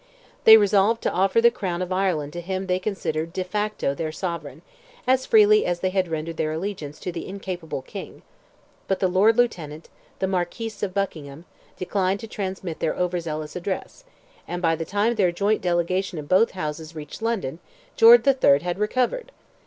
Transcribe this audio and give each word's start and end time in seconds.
They 0.45 0.57
resolved 0.57 1.03
to 1.03 1.11
offer 1.11 1.41
the 1.41 1.51
crown 1.51 1.83
of 1.83 1.91
Ireland 1.91 2.33
to 2.33 2.41
him 2.41 2.65
they 2.65 2.79
considered 2.79 3.31
de 3.33 3.43
facto 3.43 3.93
their 3.93 4.11
Sovereign, 4.11 4.63
as 5.05 5.27
freely 5.27 5.63
as 5.63 5.81
they 5.81 5.91
had 5.91 6.07
rendered 6.07 6.37
their 6.37 6.53
allegiance 6.53 6.99
to 7.01 7.11
the 7.11 7.27
incapable 7.27 7.83
king; 7.83 8.23
but 8.87 8.97
the 8.99 9.07
Lord 9.07 9.37
Lieutenant—the 9.37 10.25
Marquis 10.27 10.71
of 10.81 10.95
Buckingham—declined 10.95 12.19
to 12.19 12.27
transmit 12.27 12.79
their 12.79 12.97
over 12.97 13.19
zealous 13.19 13.55
address, 13.55 14.03
and 14.47 14.59
by 14.59 14.75
the 14.75 14.85
time 14.85 15.13
their 15.13 15.31
joint 15.31 15.61
delegation 15.61 16.17
of 16.17 16.27
both 16.27 16.49
Houses 16.57 16.95
reached 16.95 17.21
London, 17.21 17.59
George 17.95 18.25
III. 18.25 18.61
had 18.61 18.79
recovered! 18.79 19.31